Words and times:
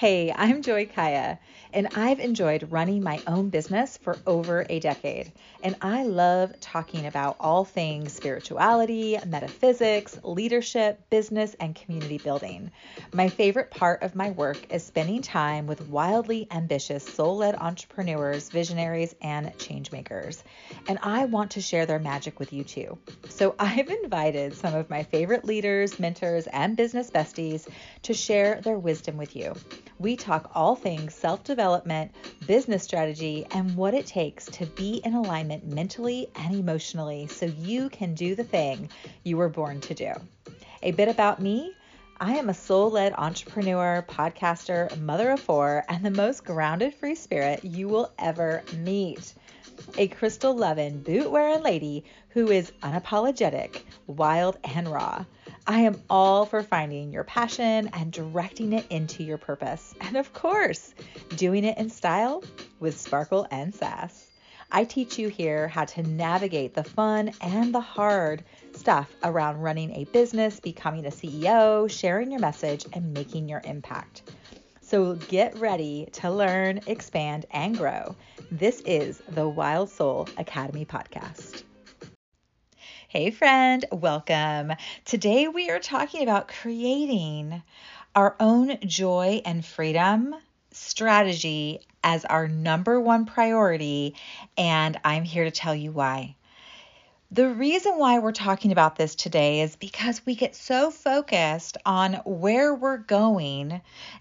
Hey, 0.00 0.32
I'm 0.34 0.62
Joie 0.62 0.86
Kya, 0.86 1.36
and 1.74 1.88
I've 1.94 2.20
enjoyed 2.20 2.72
running 2.72 3.02
my 3.02 3.20
own 3.26 3.50
business 3.50 3.98
for 3.98 4.16
over 4.26 4.64
a 4.70 4.80
decade. 4.80 5.30
And 5.62 5.76
I 5.82 6.04
love 6.04 6.58
talking 6.58 7.04
about 7.04 7.36
all 7.38 7.66
things 7.66 8.14
spirituality, 8.14 9.18
metaphysics, 9.26 10.18
leadership, 10.24 11.10
business, 11.10 11.54
and 11.60 11.74
community 11.74 12.16
building. 12.16 12.70
My 13.12 13.28
favorite 13.28 13.70
part 13.70 14.02
of 14.02 14.14
my 14.14 14.30
work 14.30 14.72
is 14.72 14.82
spending 14.82 15.20
time 15.20 15.66
with 15.66 15.86
wildly 15.88 16.48
ambitious, 16.50 17.04
soul 17.04 17.36
led 17.36 17.56
entrepreneurs, 17.56 18.48
visionaries, 18.48 19.14
and 19.20 19.48
changemakers. 19.58 20.42
And 20.88 20.98
I 21.02 21.26
want 21.26 21.50
to 21.50 21.60
share 21.60 21.84
their 21.84 21.98
magic 21.98 22.40
with 22.40 22.54
you 22.54 22.64
too. 22.64 22.96
So 23.28 23.54
I've 23.60 23.90
invited 23.90 24.54
some 24.54 24.74
of 24.74 24.88
my 24.88 25.02
favorite 25.02 25.44
leaders, 25.44 25.98
mentors, 25.98 26.46
and 26.46 26.74
business 26.74 27.10
besties 27.10 27.68
to 28.02 28.14
share 28.14 28.60
their 28.60 28.78
wisdom 28.78 29.16
with 29.16 29.36
you. 29.36 29.54
We 29.98 30.16
talk 30.16 30.50
all 30.54 30.74
things 30.74 31.14
self 31.14 31.44
development, 31.44 32.12
business 32.46 32.82
strategy, 32.82 33.46
and 33.50 33.76
what 33.76 33.94
it 33.94 34.06
takes 34.06 34.46
to 34.46 34.66
be 34.66 35.02
in 35.04 35.14
alignment 35.14 35.66
mentally 35.66 36.28
and 36.36 36.54
emotionally 36.54 37.26
so 37.26 37.46
you 37.46 37.90
can 37.90 38.14
do 38.14 38.34
the 38.34 38.44
thing 38.44 38.88
you 39.24 39.36
were 39.36 39.48
born 39.48 39.80
to 39.82 39.94
do. 39.94 40.12
A 40.82 40.92
bit 40.92 41.08
about 41.08 41.40
me. 41.40 41.74
I 42.22 42.36
am 42.36 42.50
a 42.50 42.54
soul 42.54 42.90
led 42.90 43.14
entrepreneur, 43.16 44.04
podcaster, 44.06 44.94
mother 45.00 45.30
of 45.30 45.40
four, 45.40 45.86
and 45.88 46.04
the 46.04 46.10
most 46.10 46.44
grounded 46.44 46.92
free 46.92 47.14
spirit 47.14 47.64
you 47.64 47.88
will 47.88 48.12
ever 48.18 48.62
meet. 48.76 49.32
A 49.96 50.08
crystal 50.08 50.54
loving, 50.54 51.00
boot 51.00 51.30
wearing 51.30 51.62
lady 51.62 52.04
who 52.30 52.50
is 52.50 52.72
unapologetic, 52.82 53.82
wild, 54.06 54.58
and 54.64 54.88
raw. 54.88 55.24
I 55.66 55.80
am 55.80 56.00
all 56.08 56.46
for 56.46 56.62
finding 56.62 57.12
your 57.12 57.24
passion 57.24 57.90
and 57.92 58.12
directing 58.12 58.72
it 58.72 58.86
into 58.90 59.22
your 59.22 59.38
purpose. 59.38 59.94
And 60.00 60.16
of 60.16 60.32
course, 60.32 60.94
doing 61.36 61.64
it 61.64 61.78
in 61.78 61.90
style 61.90 62.42
with 62.80 62.98
sparkle 62.98 63.46
and 63.50 63.74
sass. 63.74 64.30
I 64.72 64.84
teach 64.84 65.18
you 65.18 65.28
here 65.28 65.68
how 65.68 65.84
to 65.84 66.02
navigate 66.02 66.74
the 66.74 66.84
fun 66.84 67.32
and 67.40 67.74
the 67.74 67.80
hard 67.80 68.44
stuff 68.72 69.10
around 69.24 69.60
running 69.60 69.90
a 69.96 70.04
business, 70.04 70.60
becoming 70.60 71.06
a 71.06 71.10
CEO, 71.10 71.90
sharing 71.90 72.30
your 72.30 72.40
message, 72.40 72.86
and 72.92 73.12
making 73.12 73.48
your 73.48 73.60
impact. 73.64 74.22
So 74.80 75.14
get 75.14 75.58
ready 75.58 76.08
to 76.14 76.30
learn, 76.30 76.80
expand, 76.86 77.46
and 77.50 77.76
grow. 77.76 78.16
This 78.50 78.80
is 78.86 79.22
the 79.28 79.48
Wild 79.48 79.90
Soul 79.90 80.28
Academy 80.36 80.84
podcast. 80.84 81.59
Hey, 83.10 83.32
friend, 83.32 83.84
welcome. 83.90 84.72
Today 85.04 85.48
we 85.48 85.68
are 85.68 85.80
talking 85.80 86.22
about 86.22 86.46
creating 86.46 87.60
our 88.14 88.36
own 88.38 88.78
joy 88.86 89.42
and 89.44 89.66
freedom 89.66 90.36
strategy 90.70 91.80
as 92.04 92.24
our 92.24 92.46
number 92.46 93.00
one 93.00 93.26
priority, 93.26 94.14
and 94.56 94.96
I'm 95.04 95.24
here 95.24 95.42
to 95.42 95.50
tell 95.50 95.74
you 95.74 95.90
why. 95.90 96.36
The 97.32 97.48
reason 97.48 97.98
why 97.98 98.20
we're 98.20 98.30
talking 98.30 98.70
about 98.70 98.94
this 98.94 99.16
today 99.16 99.62
is 99.62 99.74
because 99.74 100.24
we 100.24 100.36
get 100.36 100.54
so 100.54 100.92
focused 100.92 101.78
on 101.84 102.14
where 102.24 102.72
we're 102.72 102.98
going 102.98 103.80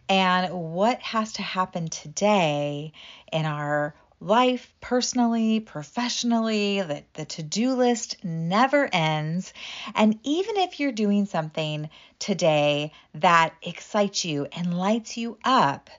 and 0.10 0.52
what 0.52 1.00
has 1.04 1.34
to 1.34 1.44
happen 1.44 1.90
today 1.90 2.94
in 3.32 3.45
our 3.45 3.94
life 4.22 4.73
personally, 4.81 5.59
professionally, 5.59 6.81
the, 6.81 7.03
the 7.14 7.25
to 7.25 7.44
do 7.44 7.73
list 7.73 8.23
never 8.23 8.89
ends. 8.92 9.53
And 9.95 10.20
even 10.23 10.58
if 10.58 10.80
you're 10.80 10.92
doing 10.92 11.26
something 11.26 11.89
today 12.20 12.92
that 13.16 13.53
excites 13.61 14.26
you 14.26 14.48
and 14.52 14.78
lights 14.78 15.17
you 15.17 15.38
up, 15.44 15.89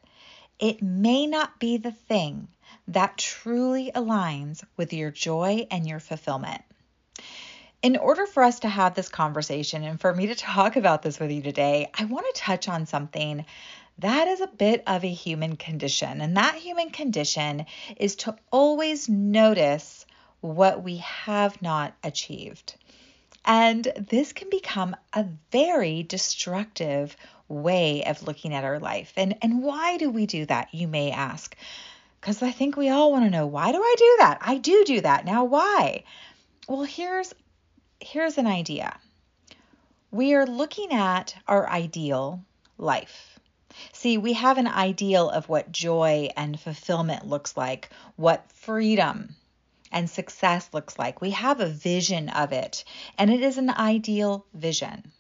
it 0.59 0.83
may 0.83 1.27
not 1.27 1.59
be 1.59 1.79
the 1.79 1.93
thing 1.93 2.49
that 2.89 3.17
truly 3.17 3.91
aligns 3.95 4.63
with 4.77 4.93
your 4.93 5.11
joy 5.11 5.67
and 5.71 5.87
your 5.87 6.01
fulfillment. 6.01 6.63
In 7.83 7.97
order 7.97 8.27
for 8.27 8.43
us 8.43 8.61
to 8.61 8.69
have 8.69 8.95
this 8.95 9.09
conversation 9.09 9.83
and 9.85 9.99
for 9.99 10.15
me 10.15 10.27
to 10.27 10.35
talk 10.35 10.77
about 10.77 11.01
this 11.01 11.19
with 11.19 11.31
you 11.31 11.41
today, 11.41 11.91
I 11.99 12.05
want 12.05 12.27
to 12.27 12.41
touch 12.41 12.69
on 12.69 12.85
something 12.85 13.47
that 14.01 14.29
is 14.29 14.41
a 14.41 14.47
bit 14.47 14.83
of 14.87 15.05
a 15.05 15.13
human 15.13 15.57
condition. 15.57 16.21
And 16.21 16.37
that 16.37 16.55
human 16.55 16.91
condition 16.91 17.67
is 17.97 18.17
to 18.17 18.37
always 18.51 19.09
notice 19.09 20.07
what 20.41 20.83
we 20.83 20.99
have 20.99 21.61
not 21.63 21.95
achieved. 22.03 22.75
And 23.45 23.85
this 24.11 24.33
can 24.33 24.51
become 24.51 24.97
a 25.13 25.27
very 25.51 26.03
destructive 26.03 27.17
way 27.49 28.05
of 28.05 28.23
looking 28.23 28.55
at 28.55 28.65
our 28.65 28.79
life. 28.79 29.13
And, 29.17 29.37
and 29.43 29.63
why 29.63 29.97
do 29.97 30.11
we 30.11 30.27
do 30.27 30.47
that, 30.47 30.75
you 30.75 30.87
may 30.89 31.11
ask? 31.11 31.57
Because 32.21 32.43
I 32.43 32.51
think 32.51 32.77
we 32.77 32.91
all 32.91 33.11
want 33.13 33.25
to 33.25 33.31
know 33.31 33.47
why 33.47 33.73
do 33.73 33.79
I 33.79 33.95
do 33.99 34.17
that? 34.21 34.39
I 34.43 34.59
do 34.59 34.85
do 34.85 35.01
that. 35.01 35.25
Now, 35.25 35.45
why? 35.45 36.05
Well, 36.69 36.83
here's 36.83 37.35
here's 37.99 38.39
an 38.39 38.47
idea. 38.47 38.97
We 40.11 40.35
are 40.35 40.47
looking 40.47 40.93
at 40.93 41.35
our 41.47 41.69
ideal 41.69 42.45
life. 42.79 43.40
See, 43.93 44.19
we 44.19 44.33
have 44.35 44.59
an 44.59 44.67
ideal 44.67 45.31
of 45.31 45.49
what 45.49 45.73
joy 45.73 46.31
and 46.37 46.59
fulfillment 46.59 47.27
looks 47.27 47.57
like, 47.57 47.91
what 48.17 48.51
freedom 48.53 49.37
and 49.93 50.09
success 50.09 50.71
looks 50.73 50.99
like. 50.99 51.21
We 51.21 51.31
have 51.31 51.61
a 51.61 51.67
vision 51.67 52.29
of 52.29 52.53
it, 52.53 52.85
and 53.19 53.31
it 53.31 53.43
is 53.43 53.59
an 53.59 53.71
ideal 53.71 54.47
vision 54.55 55.13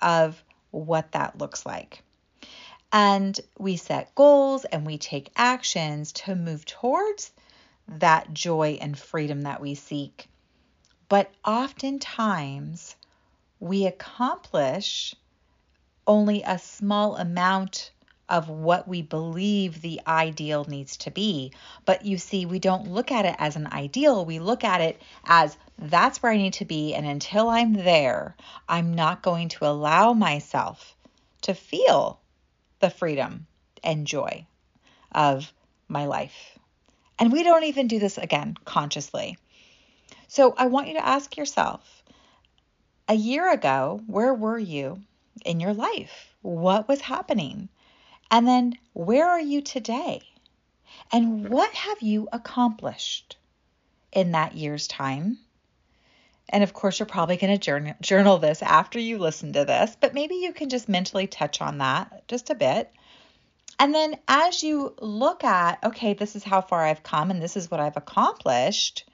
of 0.00 0.42
what 0.70 1.12
that 1.12 1.38
looks 1.38 1.64
like. 1.64 2.02
And 2.92 3.38
we 3.58 3.76
set 3.76 4.14
goals 4.14 4.64
and 4.66 4.84
we 4.84 4.98
take 4.98 5.30
actions 5.36 6.12
to 6.12 6.34
move 6.34 6.66
towards 6.66 7.32
that 7.88 8.32
joy 8.34 8.78
and 8.80 8.98
freedom 8.98 9.42
that 9.42 9.60
we 9.60 9.74
seek. 9.74 10.28
But 11.08 11.30
oftentimes 11.44 12.96
we 13.60 13.86
accomplish 13.86 15.14
only 16.06 16.42
a 16.42 16.58
small 16.58 17.16
amount 17.16 17.90
of 18.28 18.48
what 18.48 18.88
we 18.88 19.02
believe 19.02 19.82
the 19.82 20.00
ideal 20.06 20.64
needs 20.64 20.96
to 20.96 21.10
be. 21.10 21.52
But 21.84 22.06
you 22.06 22.16
see, 22.16 22.46
we 22.46 22.58
don't 22.58 22.90
look 22.90 23.12
at 23.12 23.26
it 23.26 23.36
as 23.38 23.56
an 23.56 23.66
ideal, 23.66 24.24
we 24.24 24.38
look 24.38 24.64
at 24.64 24.80
it 24.80 25.00
as 25.24 25.56
that's 25.78 26.22
where 26.22 26.32
I 26.32 26.38
need 26.38 26.54
to 26.54 26.64
be. 26.64 26.94
And 26.94 27.06
until 27.06 27.48
I'm 27.48 27.74
there, 27.74 28.36
I'm 28.68 28.94
not 28.94 29.22
going 29.22 29.48
to 29.50 29.66
allow 29.66 30.12
myself 30.12 30.96
to 31.42 31.54
feel 31.54 32.20
the 32.80 32.90
freedom 32.90 33.46
and 33.84 34.06
joy 34.06 34.46
of 35.10 35.52
my 35.88 36.06
life. 36.06 36.58
And 37.18 37.32
we 37.32 37.42
don't 37.42 37.64
even 37.64 37.86
do 37.86 37.98
this 37.98 38.16
again 38.18 38.56
consciously. 38.64 39.36
So 40.28 40.54
I 40.56 40.66
want 40.66 40.88
you 40.88 40.94
to 40.94 41.06
ask 41.06 41.36
yourself 41.36 42.02
a 43.08 43.14
year 43.14 43.52
ago, 43.52 44.00
where 44.06 44.32
were 44.32 44.58
you 44.58 45.02
in 45.44 45.60
your 45.60 45.74
life? 45.74 46.34
What 46.42 46.88
was 46.88 47.00
happening? 47.00 47.68
And 48.30 48.48
then 48.48 48.78
where 48.92 49.28
are 49.28 49.40
you 49.40 49.60
today? 49.60 50.22
And 51.12 51.48
what 51.48 51.72
have 51.74 52.00
you 52.00 52.28
accomplished 52.32 53.36
in 54.12 54.32
that 54.32 54.54
year's 54.54 54.88
time? 54.88 55.38
And 56.48 56.62
of 56.62 56.74
course, 56.74 56.98
you're 56.98 57.06
probably 57.06 57.36
going 57.36 57.58
to 57.58 57.94
journal, 58.00 58.38
this 58.38 58.62
after 58.62 58.98
you 58.98 59.18
listen 59.18 59.52
to 59.54 59.64
this, 59.64 59.96
but 60.00 60.14
maybe 60.14 60.34
you 60.36 60.52
can 60.52 60.68
just 60.68 60.88
mentally 60.88 61.26
touch 61.26 61.60
on 61.60 61.78
that 61.78 62.26
just 62.28 62.50
a 62.50 62.54
bit. 62.54 62.90
And 63.78 63.94
then 63.94 64.18
as 64.28 64.62
you 64.62 64.94
look 65.00 65.44
at, 65.44 65.82
okay, 65.82 66.14
this 66.14 66.36
is 66.36 66.44
how 66.44 66.60
far 66.60 66.84
I've 66.84 67.02
come 67.02 67.30
and 67.30 67.42
this 67.42 67.56
is 67.56 67.70
what 67.70 67.80
I've 67.80 67.96
accomplished, 67.96 69.08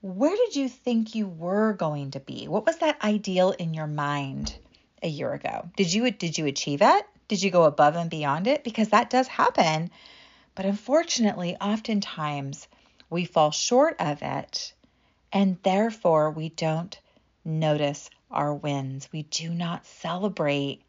where 0.00 0.36
did 0.36 0.56
you 0.56 0.68
think 0.68 1.14
you 1.14 1.26
were 1.26 1.72
going 1.72 2.10
to 2.10 2.20
be? 2.20 2.46
What 2.48 2.66
was 2.66 2.78
that 2.78 3.02
ideal 3.02 3.52
in 3.52 3.72
your 3.72 3.86
mind 3.86 4.58
a 5.04 5.08
year 5.08 5.32
ago? 5.32 5.70
Did 5.76 5.92
you 5.92 6.10
did 6.10 6.36
you 6.36 6.46
achieve 6.46 6.82
it? 6.82 7.06
Did 7.28 7.42
you 7.42 7.50
go 7.50 7.64
above 7.64 7.94
and 7.94 8.10
beyond 8.10 8.46
it? 8.46 8.64
Because 8.64 8.88
that 8.88 9.10
does 9.10 9.28
happen. 9.28 9.90
But 10.54 10.66
unfortunately, 10.66 11.56
oftentimes 11.56 12.66
we 13.10 13.24
fall 13.24 13.50
short 13.50 13.96
of 14.00 14.22
it 14.22 14.72
and 15.32 15.58
therefore 15.62 16.30
we 16.30 16.48
don't 16.48 16.98
notice 17.44 18.08
our 18.30 18.54
wins. 18.54 19.08
We 19.12 19.24
do 19.24 19.50
not 19.50 19.86
celebrate 19.86 20.82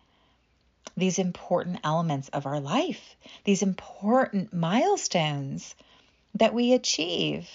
these 0.95 1.19
important 1.19 1.79
elements 1.83 2.29
of 2.29 2.45
our 2.45 2.59
life, 2.59 3.15
these 3.43 3.61
important 3.61 4.53
milestones 4.53 5.75
that 6.35 6.53
we 6.53 6.73
achieve. 6.73 7.49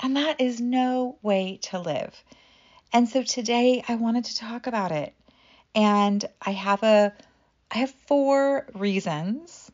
And 0.00 0.16
that 0.16 0.40
is 0.40 0.60
no 0.60 1.18
way 1.22 1.58
to 1.62 1.80
live. 1.80 2.14
And 2.92 3.08
so 3.08 3.22
today 3.22 3.82
I 3.86 3.96
wanted 3.96 4.24
to 4.26 4.36
talk 4.36 4.66
about 4.66 4.92
it. 4.92 5.14
And 5.74 6.24
I 6.40 6.52
have 6.52 6.82
a 6.82 7.12
I 7.70 7.78
have 7.78 7.90
four 7.90 8.66
reasons, 8.74 9.70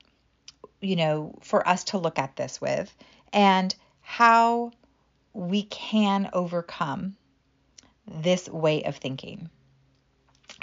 you 0.80 0.96
know, 0.96 1.34
for 1.42 1.66
us 1.66 1.84
to 1.84 1.98
look 1.98 2.18
at 2.18 2.36
this 2.36 2.60
with 2.60 2.94
and 3.32 3.74
how 4.00 4.72
we 5.32 5.64
can 5.64 6.30
overcome 6.32 7.16
this 8.06 8.48
way 8.48 8.82
of 8.84 8.96
thinking. 8.96 9.48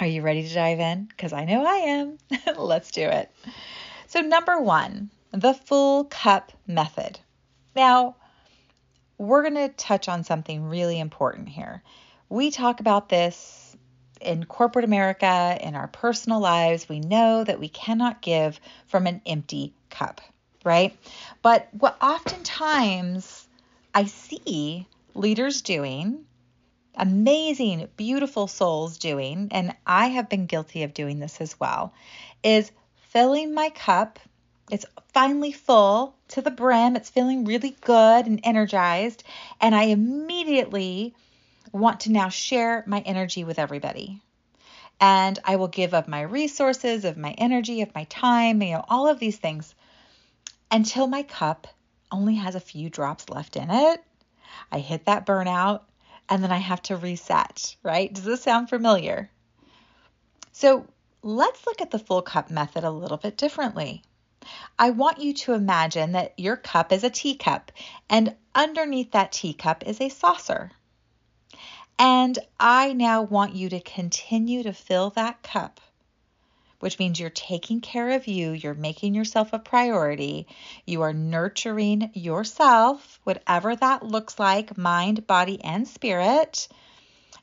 Are 0.00 0.06
you 0.06 0.22
ready 0.22 0.46
to 0.46 0.54
dive 0.54 0.80
in? 0.80 1.04
Because 1.04 1.32
I 1.32 1.44
know 1.44 1.64
I 1.64 1.76
am. 1.76 2.18
Let's 2.56 2.90
do 2.90 3.02
it. 3.02 3.30
So, 4.06 4.20
number 4.20 4.60
one, 4.60 5.10
the 5.32 5.54
full 5.54 6.04
cup 6.04 6.52
method. 6.66 7.18
Now, 7.74 8.16
we're 9.18 9.42
going 9.42 9.68
to 9.68 9.74
touch 9.74 10.08
on 10.08 10.24
something 10.24 10.64
really 10.64 10.98
important 10.98 11.48
here. 11.48 11.82
We 12.28 12.50
talk 12.50 12.80
about 12.80 13.08
this 13.08 13.61
in 14.22 14.44
corporate 14.44 14.84
America, 14.84 15.58
in 15.60 15.74
our 15.74 15.88
personal 15.88 16.40
lives. 16.40 16.88
We 16.88 17.00
know 17.00 17.44
that 17.44 17.60
we 17.60 17.68
cannot 17.68 18.22
give 18.22 18.60
from 18.86 19.06
an 19.06 19.20
empty 19.26 19.72
cup, 19.90 20.20
right? 20.64 20.96
But 21.42 21.68
what 21.72 21.96
oftentimes 22.02 23.46
I 23.94 24.04
see 24.04 24.86
leaders 25.14 25.62
doing, 25.62 26.24
amazing, 26.94 27.88
beautiful 27.96 28.46
souls 28.46 28.98
doing, 28.98 29.48
and 29.50 29.74
I 29.86 30.08
have 30.08 30.28
been 30.28 30.46
guilty 30.46 30.82
of 30.82 30.94
doing 30.94 31.18
this 31.18 31.40
as 31.40 31.58
well, 31.58 31.92
is 32.42 32.70
filling 33.10 33.54
my 33.54 33.70
cup. 33.70 34.18
It's 34.70 34.86
finally 35.12 35.52
full 35.52 36.14
to 36.28 36.40
the 36.40 36.50
brim. 36.50 36.96
It's 36.96 37.10
feeling 37.10 37.44
really 37.44 37.76
good 37.82 38.26
and 38.26 38.40
energized. 38.42 39.22
And 39.60 39.74
I 39.74 39.84
immediately 39.84 41.14
want 41.72 42.00
to 42.00 42.12
now 42.12 42.28
share 42.28 42.84
my 42.86 43.00
energy 43.00 43.44
with 43.44 43.58
everybody. 43.58 44.20
And 45.00 45.38
I 45.44 45.56
will 45.56 45.68
give 45.68 45.94
of 45.94 46.06
my 46.06 46.20
resources, 46.20 47.04
of 47.04 47.16
my 47.16 47.32
energy, 47.32 47.82
of 47.82 47.94
my 47.94 48.04
time, 48.04 48.62
you 48.62 48.72
know, 48.72 48.84
all 48.88 49.08
of 49.08 49.18
these 49.18 49.38
things 49.38 49.74
until 50.70 51.06
my 51.06 51.22
cup 51.22 51.66
only 52.10 52.36
has 52.36 52.54
a 52.54 52.60
few 52.60 52.88
drops 52.88 53.28
left 53.28 53.56
in 53.56 53.70
it. 53.70 54.04
I 54.70 54.78
hit 54.78 55.06
that 55.06 55.26
burnout 55.26 55.80
and 56.28 56.42
then 56.42 56.52
I 56.52 56.58
have 56.58 56.82
to 56.82 56.96
reset, 56.96 57.76
right? 57.82 58.12
Does 58.12 58.24
this 58.24 58.42
sound 58.42 58.68
familiar? 58.68 59.30
So 60.52 60.86
let's 61.22 61.66
look 61.66 61.80
at 61.80 61.90
the 61.90 61.98
full 61.98 62.22
cup 62.22 62.50
method 62.50 62.84
a 62.84 62.90
little 62.90 63.16
bit 63.16 63.36
differently. 63.36 64.02
I 64.78 64.90
want 64.90 65.20
you 65.20 65.34
to 65.34 65.54
imagine 65.54 66.12
that 66.12 66.38
your 66.38 66.56
cup 66.56 66.92
is 66.92 67.04
a 67.04 67.10
teacup, 67.10 67.70
and 68.10 68.34
underneath 68.54 69.12
that 69.12 69.32
teacup 69.32 69.86
is 69.86 70.00
a 70.00 70.08
saucer. 70.08 70.72
And 72.04 72.36
I 72.58 72.94
now 72.94 73.22
want 73.22 73.54
you 73.54 73.68
to 73.68 73.78
continue 73.78 74.64
to 74.64 74.72
fill 74.72 75.10
that 75.10 75.44
cup, 75.44 75.80
which 76.80 76.98
means 76.98 77.20
you're 77.20 77.30
taking 77.30 77.80
care 77.80 78.10
of 78.10 78.26
you, 78.26 78.50
you're 78.50 78.74
making 78.74 79.14
yourself 79.14 79.52
a 79.52 79.60
priority, 79.60 80.48
you 80.84 81.02
are 81.02 81.12
nurturing 81.12 82.10
yourself, 82.12 83.20
whatever 83.22 83.76
that 83.76 84.04
looks 84.04 84.40
like 84.40 84.76
mind, 84.76 85.28
body, 85.28 85.62
and 85.62 85.86
spirit. 85.86 86.66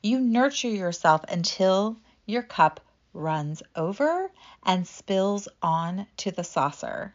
You 0.02 0.20
nurture 0.20 0.68
yourself 0.68 1.24
until 1.26 1.96
your 2.26 2.42
cup 2.42 2.82
runs 3.14 3.62
over 3.74 4.30
and 4.62 4.86
spills 4.86 5.48
on 5.62 6.06
to 6.18 6.32
the 6.32 6.44
saucer. 6.44 7.14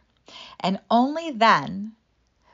And 0.58 0.80
only 0.90 1.30
then 1.30 1.92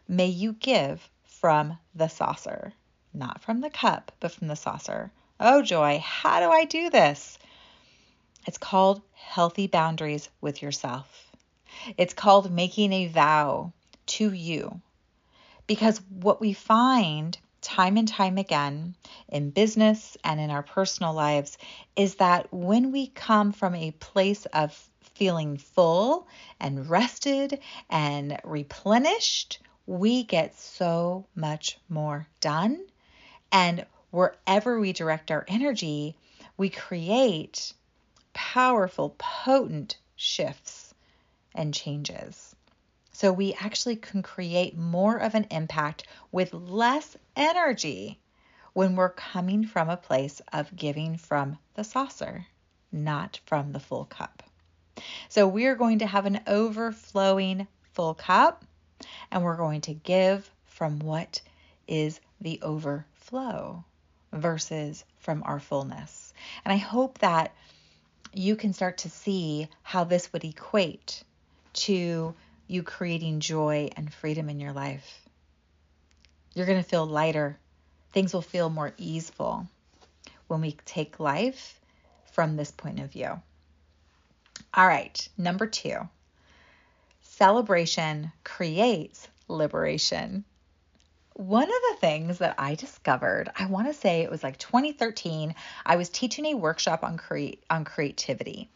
may 0.07 0.27
you 0.27 0.53
give 0.53 1.09
from 1.25 1.79
the 1.95 2.09
saucer, 2.09 2.75
not 3.15 3.43
from 3.43 3.61
the 3.61 3.71
cup, 3.71 4.13
but 4.21 4.33
from 4.33 4.49
the 4.49 4.57
saucer. 4.57 5.13
Oh, 5.39 5.63
joy, 5.63 6.03
how 6.05 6.41
do 6.41 6.51
I 6.51 6.65
do 6.65 6.91
this? 6.91 7.39
It's 8.47 8.59
called 8.59 9.03
healthy 9.15 9.67
boundaries 9.67 10.29
with 10.41 10.63
yourself. 10.63 11.31
It's 11.97 12.15
called 12.15 12.53
making 12.53 12.93
a 12.93 13.07
vow 13.07 13.73
to 14.07 14.33
you. 14.33 14.81
Because 15.67 16.01
what 16.11 16.41
we 16.41 16.53
find 16.53 17.39
time 17.61 17.97
and 17.97 18.09
time 18.09 18.39
again 18.39 18.95
in 19.29 19.51
business 19.51 20.17
and 20.25 20.41
in 20.41 20.51
our 20.51 20.63
personal 20.63 21.15
lives 21.15 21.57
is 21.97 22.17
that 22.17 22.53
when 22.53 22.93
we 22.93 23.07
come 23.07 23.53
from 23.53 23.75
a 23.75 23.93
place 23.93 24.45
of 24.47 24.73
feeling 25.15 25.57
full 25.57 26.27
and 26.59 26.91
rested 26.91 27.61
and 27.89 28.39
replenished, 28.45 29.61
we 29.87 30.25
get 30.25 30.59
so 30.59 31.27
much 31.35 31.79
more 31.89 32.27
done. 32.41 32.85
And 33.53 33.85
wherever 34.11 34.81
we 34.81 34.95
direct 34.95 35.31
our 35.31 35.45
energy, 35.47 36.17
we 36.57 36.71
create 36.71 37.75
powerful, 38.33 39.15
potent 39.19 39.99
shifts 40.17 40.95
and 41.55 41.75
changes. 41.75 42.57
So 43.13 43.31
we 43.31 43.53
actually 43.53 43.97
can 43.97 44.23
create 44.23 44.77
more 44.77 45.19
of 45.19 45.35
an 45.35 45.47
impact 45.51 46.07
with 46.33 46.55
less 46.55 47.15
energy 47.37 48.19
when 48.73 48.97
we're 48.97 49.11
coming 49.11 49.67
from 49.67 49.91
a 49.91 49.99
place 49.99 50.41
of 50.51 50.75
giving 50.75 51.19
from 51.19 51.59
the 51.75 51.85
saucer, 51.85 52.47
not 52.91 53.39
from 53.45 53.73
the 53.73 53.81
full 53.81 54.07
cup. 54.07 54.43
So 55.29 55.47
we're 55.47 55.77
going 55.77 55.99
to 55.99 56.07
have 56.07 56.25
an 56.25 56.41
overflowing 56.47 57.67
full 57.93 58.15
cup 58.15 58.65
and 59.31 59.43
we're 59.43 59.57
going 59.57 59.83
to 59.83 59.95
give 59.95 60.51
from 60.65 61.01
what 61.01 61.43
is 61.87 62.19
the 62.41 62.59
overflow 62.63 63.05
versus 64.33 65.05
from 65.19 65.43
our 65.45 65.61
fullness. 65.61 66.33
And 66.65 66.73
I 66.73 66.77
hope 66.77 67.19
that 67.19 67.53
you 68.33 68.57
can 68.57 68.73
start 68.73 68.99
to 68.99 69.11
see 69.11 69.69
how 69.83 70.05
this 70.05 70.33
would 70.33 70.45
equate 70.45 71.23
to 71.75 72.35
you 72.67 72.83
creating 72.83 73.41
joy 73.41 73.91
and 73.97 74.13
freedom 74.13 74.49
in 74.49 74.61
your 74.61 74.73
life. 74.73 75.21
You're 76.55 76.67
going 76.67 76.83
to 76.83 76.89
feel 76.89 77.07
lighter. 77.07 77.59
Things 78.13 78.33
will 78.33 78.43
feel 78.43 78.71
more 78.71 78.93
easeful 78.99 79.67
when 80.47 80.61
we 80.61 80.77
take 80.85 81.21
life 81.21 81.81
from 82.33 82.57
this 82.57 82.71
point 82.71 83.01
of 83.01 83.13
view. 83.13 83.41
All 84.75 84.87
right, 84.87 85.29
number 85.37 85.67
two 85.67 86.09
celebration 87.23 88.31
creates 88.45 89.27
liberation 89.49 90.45
one 91.35 91.65
of 91.65 91.69
the 91.69 91.97
things 92.01 92.39
that 92.39 92.55
I 92.59 92.75
discovered, 92.75 93.51
I 93.59 93.67
want 93.67 93.87
to 93.87 93.95
say 93.95 94.21
it 94.21 94.31
was 94.31 94.43
like 94.43 94.59
2013, 94.59 95.55
I 95.85 95.97
was 95.97 96.09
teaching 96.09 96.47
a 96.47 96.55
workshop 96.55 97.03
on 97.03 97.17
create 97.17 97.63
on 97.71 97.85
creativity. 97.85 98.69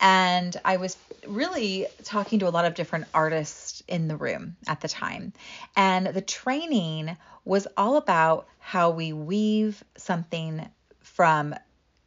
And 0.00 0.56
I 0.64 0.76
was 0.76 0.96
really 1.26 1.86
talking 2.04 2.40
to 2.40 2.48
a 2.48 2.50
lot 2.50 2.64
of 2.64 2.74
different 2.74 3.06
artists 3.14 3.82
in 3.88 4.08
the 4.08 4.16
room 4.16 4.56
at 4.66 4.80
the 4.80 4.88
time. 4.88 5.32
And 5.76 6.08
the 6.08 6.20
training 6.20 7.16
was 7.44 7.66
all 7.76 7.96
about 7.96 8.46
how 8.58 8.90
we 8.90 9.12
weave 9.12 9.82
something 9.96 10.68
from 11.00 11.54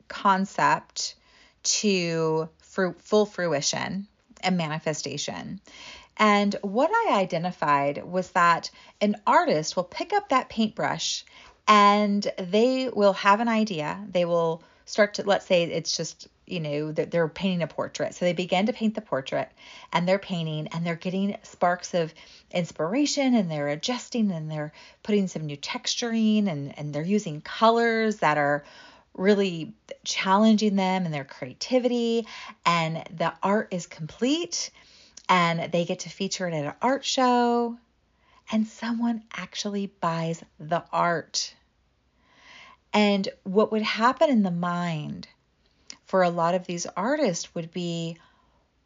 concept 0.08 1.16
to 1.64 2.50
fru- 2.60 2.96
full 3.00 3.26
fruition 3.26 4.08
and 4.42 4.58
manifestation. 4.58 5.60
And 6.18 6.56
what 6.62 6.92
I 6.92 7.20
identified 7.20 8.04
was 8.04 8.32
that 8.32 8.70
an 9.02 9.18
artist 9.28 9.76
will 9.76 9.84
pick 9.84 10.14
up 10.14 10.30
that 10.30 10.50
paintbrush 10.50 11.26
and 11.68 12.32
they 12.38 12.90
will 12.90 13.14
have 13.14 13.40
an 13.40 13.50
idea. 13.50 14.04
They 14.10 14.26
will 14.26 14.64
start 14.86 15.16
to, 15.16 15.24
let's 15.24 15.46
say 15.46 15.64
it's 15.64 15.98
just, 15.98 16.28
you 16.46 16.60
know, 16.60 16.92
they're 16.92 17.28
painting 17.28 17.64
a 17.64 17.68
portrait. 17.68 18.14
So 18.14 18.24
they 18.24 18.34
begin 18.34 18.68
to 18.68 18.74
paint 18.74 18.94
the 18.94 19.02
portrait 19.02 19.52
and 19.92 20.08
they're 20.08 20.20
painting 20.20 20.68
and 20.68 20.86
they're 20.86 20.96
getting 20.96 21.36
sparks 21.42 21.94
of 21.94 22.14
inspiration 22.52 23.34
and 23.34 23.50
they're 23.50 23.70
adjusting 23.70 24.32
and 24.32 24.50
they're 24.50 24.72
putting 25.04 25.28
some 25.28 25.46
new 25.46 25.58
texturing 25.58 26.48
and, 26.48 26.78
and 26.78 26.94
they're 26.94 27.04
using 27.04 27.42
colors 27.42 28.18
that 28.18 28.38
are 28.38 28.64
really 29.16 29.74
challenging 30.04 30.76
them 30.76 31.06
and 31.06 31.14
their 31.14 31.24
creativity. 31.24 32.28
And 32.66 33.04
the 33.18 33.34
art 33.42 33.70
is 33.72 33.88
complete 33.88 34.70
and 35.28 35.72
they 35.72 35.86
get 35.86 36.00
to 36.00 36.10
feature 36.10 36.48
it 36.48 36.54
at 36.54 36.66
an 36.66 36.74
art 36.82 37.04
show, 37.04 37.78
and 38.52 38.68
someone 38.68 39.24
actually 39.34 39.88
buys 39.88 40.44
the 40.60 40.84
art. 40.92 41.56
And 42.94 43.28
what 43.44 43.72
would 43.72 43.82
happen 43.82 44.30
in 44.30 44.44
the 44.44 44.52
mind 44.52 45.28
for 46.06 46.24
a 46.24 46.30
lot 46.30 46.56
of 46.56 46.66
these 46.66 46.86
artists 46.96 47.54
would 47.56 47.72
be 47.72 48.18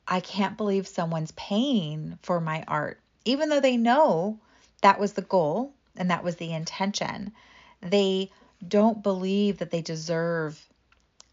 I 0.08 0.22
can't 0.22 0.58
believe 0.58 0.88
someone's 0.88 1.32
paying 1.34 2.18
for 2.24 2.42
my 2.42 2.64
art, 2.68 3.00
even 3.26 3.50
though 3.50 3.60
they 3.60 3.78
know 3.78 4.40
that 4.82 5.00
was 5.00 5.14
the 5.14 5.22
goal 5.22 5.74
and 5.96 6.10
that 6.10 6.24
was 6.24 6.38
the 6.38 6.52
intention. 6.52 7.34
They 7.82 8.32
don't 8.68 9.04
believe 9.04 9.60
that 9.60 9.70
they 9.70 9.82
deserve 9.82 10.60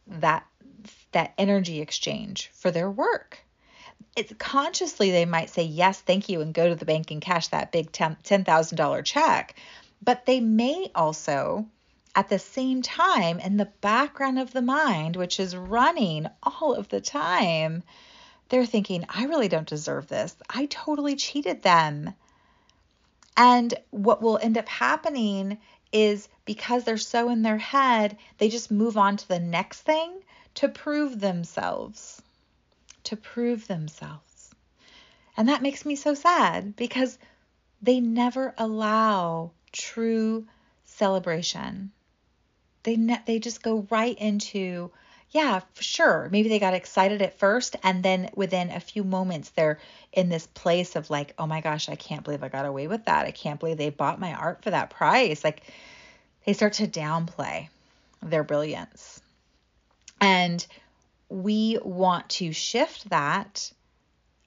that 0.07 0.47
that 1.13 1.33
energy 1.39 1.81
exchange 1.81 2.51
for 2.53 2.71
their 2.71 2.91
work 2.91 3.46
it's 4.17 4.33
consciously 4.39 5.11
they 5.11 5.27
might 5.27 5.51
say 5.51 5.63
yes 5.63 6.01
thank 6.01 6.29
you 6.29 6.41
and 6.41 6.55
go 6.55 6.69
to 6.69 6.75
the 6.75 6.87
bank 6.87 7.11
and 7.11 7.21
cash 7.21 7.49
that 7.49 7.71
big 7.71 7.93
$10,000 7.93 9.05
check. 9.05 9.55
But 10.03 10.25
they 10.25 10.41
may 10.41 10.91
also 10.95 11.67
at 12.15 12.31
the 12.31 12.39
same 12.39 12.81
time 12.81 13.39
in 13.39 13.59
the 13.59 13.71
background 13.83 14.39
of 14.39 14.53
the 14.53 14.63
mind 14.63 15.17
which 15.17 15.39
is 15.39 15.55
running 15.55 16.27
all 16.43 16.75
of 16.75 16.89
the 16.89 17.01
time 17.01 17.83
they're 18.49 18.65
thinking 18.65 19.05
I 19.09 19.25
really 19.25 19.49
don't 19.49 19.69
deserve 19.69 20.07
this. 20.07 20.35
I 20.49 20.67
totally 20.67 21.17
cheated 21.17 21.63
them. 21.63 22.15
And 23.37 23.75
what 23.91 24.23
will 24.23 24.39
end 24.39 24.57
up 24.57 24.69
happening 24.69 25.59
is 25.93 26.29
because 26.45 26.85
they're 26.85 26.97
so 26.97 27.29
in 27.29 27.43
their 27.43 27.59
head 27.59 28.17
they 28.39 28.49
just 28.49 28.71
move 28.71 28.97
on 28.97 29.17
to 29.19 29.29
the 29.29 29.41
next 29.41 29.83
thing 29.83 30.23
to 30.55 30.69
prove 30.69 31.21
themselves 31.21 32.16
to 33.07 33.17
prove 33.17 33.67
themselves. 33.67 34.55
And 35.37 35.49
that 35.49 35.63
makes 35.63 35.85
me 35.85 35.97
so 35.97 36.15
sad 36.15 36.77
because 36.77 37.19
they 37.83 38.01
never 38.01 38.55
allow 38.57 39.53
true 39.73 40.47
celebration. 40.85 41.93
They 42.83 42.97
ne- 42.97 43.23
they 43.27 43.39
just 43.39 43.63
go 43.63 43.87
right 43.91 44.17
into 44.19 44.91
yeah, 45.31 45.61
sure. 45.81 46.29
Maybe 46.31 46.49
they 46.49 46.61
got 46.61 46.73
excited 46.73 47.21
at 47.21 47.39
first 47.39 47.77
and 47.83 48.03
then 48.03 48.31
within 48.35 48.71
a 48.71 48.81
few 48.81 49.03
moments 49.05 49.51
they're 49.51 49.81
in 50.13 50.29
this 50.29 50.47
place 50.47 50.97
of 50.97 51.11
like, 51.11 51.35
"Oh 51.39 51.47
my 51.47 51.61
gosh, 51.61 51.89
I 51.89 51.97
can't 51.97 52.25
believe 52.25 52.43
I 52.43 52.49
got 52.49 52.65
away 52.65 52.87
with 52.87 53.05
that. 53.07 53.27
I 53.27 53.33
can't 53.33 53.61
believe 53.61 53.77
they 53.77 53.91
bought 53.91 54.21
my 54.21 54.33
art 54.33 54.63
for 54.63 54.71
that 54.71 54.91
price." 54.91 55.45
Like 55.45 55.63
they 56.45 56.53
start 56.55 56.75
to 56.75 56.87
downplay 56.87 57.69
their 58.23 58.45
brilliance. 58.45 59.21
And 60.21 60.65
we 61.29 61.79
want 61.83 62.29
to 62.29 62.53
shift 62.53 63.09
that 63.11 63.73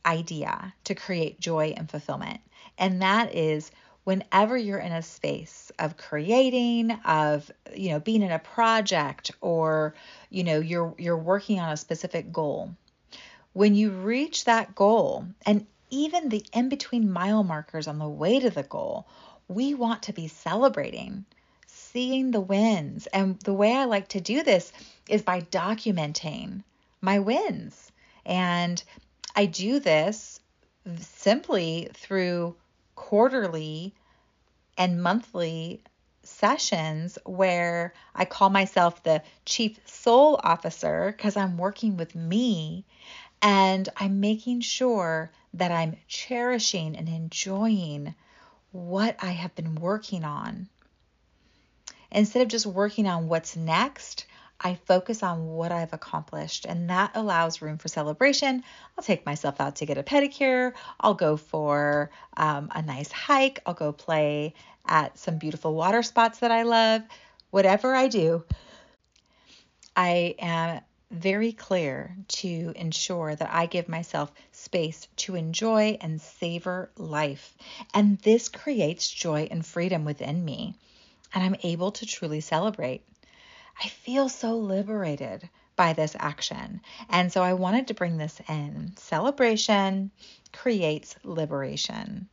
idea 0.05 0.73
to 0.85 0.95
create 0.95 1.39
joy 1.39 1.73
and 1.75 1.89
fulfillment. 1.89 2.39
And 2.77 3.01
that 3.01 3.35
is 3.35 3.71
whenever 4.09 4.57
you're 4.57 4.79
in 4.79 4.91
a 4.91 5.01
space 5.01 5.71
of 5.77 5.97
creating 5.97 6.91
of 7.05 7.51
you 7.75 7.91
know 7.91 7.99
being 7.99 8.23
in 8.23 8.31
a 8.31 8.39
project 8.39 9.31
or 9.41 9.93
you 10.31 10.43
know 10.43 10.59
you're 10.59 10.95
you're 10.97 11.17
working 11.17 11.59
on 11.59 11.71
a 11.71 11.77
specific 11.77 12.31
goal 12.31 12.73
when 13.53 13.75
you 13.75 13.91
reach 13.91 14.45
that 14.45 14.73
goal 14.73 15.25
and 15.45 15.65
even 15.91 16.29
the 16.29 16.43
in 16.53 16.69
between 16.69 17.11
mile 17.11 17.43
markers 17.43 17.87
on 17.87 17.99
the 17.99 18.09
way 18.09 18.39
to 18.39 18.49
the 18.49 18.63
goal 18.63 19.05
we 19.47 19.75
want 19.75 20.01
to 20.01 20.13
be 20.13 20.27
celebrating 20.27 21.23
seeing 21.67 22.31
the 22.31 22.41
wins 22.41 23.05
and 23.07 23.39
the 23.41 23.53
way 23.53 23.75
i 23.75 23.83
like 23.83 24.07
to 24.07 24.19
do 24.19 24.41
this 24.41 24.71
is 25.07 25.21
by 25.21 25.41
documenting 25.41 26.63
my 27.01 27.19
wins 27.19 27.91
and 28.25 28.83
i 29.35 29.45
do 29.45 29.79
this 29.79 30.39
simply 30.97 31.89
through 31.93 32.55
quarterly 32.95 33.93
and 34.77 35.01
monthly 35.01 35.81
sessions 36.23 37.17
where 37.25 37.93
I 38.13 38.25
call 38.25 38.49
myself 38.49 39.03
the 39.03 39.23
chief 39.45 39.79
soul 39.85 40.39
officer 40.43 41.13
because 41.15 41.35
I'm 41.35 41.57
working 41.57 41.97
with 41.97 42.15
me 42.15 42.85
and 43.41 43.87
I'm 43.97 44.19
making 44.19 44.61
sure 44.61 45.31
that 45.55 45.71
I'm 45.71 45.97
cherishing 46.07 46.95
and 46.95 47.09
enjoying 47.09 48.15
what 48.71 49.15
I 49.21 49.31
have 49.31 49.55
been 49.55 49.75
working 49.75 50.23
on. 50.23 50.69
Instead 52.11 52.43
of 52.43 52.47
just 52.47 52.65
working 52.65 53.07
on 53.07 53.27
what's 53.27 53.55
next, 53.55 54.25
I 54.61 54.75
focus 54.75 55.23
on 55.23 55.47
what 55.47 55.71
I've 55.71 55.93
accomplished, 55.93 56.65
and 56.65 56.89
that 56.89 57.11
allows 57.15 57.61
room 57.61 57.77
for 57.77 57.87
celebration. 57.87 58.63
I'll 58.97 59.03
take 59.03 59.25
myself 59.25 59.61
out 59.61 59.77
to 59.77 59.85
get 59.85 59.97
a 59.97 60.03
pedicure. 60.03 60.73
I'll 60.99 61.13
go 61.13 61.37
for 61.37 62.11
um, 62.35 62.69
a 62.75 62.81
nice 62.81 63.11
hike. 63.11 63.61
I'll 63.65 63.73
go 63.73 63.93
play 63.93 64.53
at 64.85 65.17
some 65.17 65.37
beautiful 65.37 65.73
water 65.73 66.03
spots 66.03 66.39
that 66.39 66.51
I 66.51 66.63
love. 66.63 67.03
Whatever 67.51 67.95
I 67.95 68.09
do, 68.09 68.43
I 69.95 70.35
am 70.39 70.81
very 71.11 71.53
clear 71.53 72.15
to 72.27 72.73
ensure 72.75 73.35
that 73.35 73.49
I 73.51 73.65
give 73.65 73.89
myself 73.89 74.31
space 74.51 75.07
to 75.17 75.35
enjoy 75.35 75.97
and 76.01 76.21
savor 76.21 76.91
life. 76.97 77.55
And 77.93 78.19
this 78.19 78.49
creates 78.49 79.09
joy 79.09 79.47
and 79.49 79.65
freedom 79.65 80.05
within 80.05 80.43
me, 80.45 80.75
and 81.33 81.43
I'm 81.43 81.55
able 81.63 81.91
to 81.93 82.05
truly 82.05 82.41
celebrate. 82.41 83.03
I 83.81 83.87
feel 83.87 84.27
so 84.27 84.57
liberated 84.57 85.47
by 85.75 85.93
this 85.93 86.15
action. 86.19 86.81
And 87.09 87.31
so 87.31 87.41
I 87.41 87.53
wanted 87.53 87.87
to 87.87 87.93
bring 87.93 88.17
this 88.17 88.41
in. 88.49 88.93
Celebration 88.97 90.11
creates 90.51 91.15
liberation. 91.23 92.27